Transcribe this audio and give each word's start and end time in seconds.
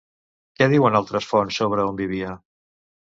Què 0.61 0.67
diuen 0.71 0.97
altres 1.01 1.27
fonts 1.33 1.59
sobre 1.63 1.85
on 1.91 2.01
vivia? 2.01 2.33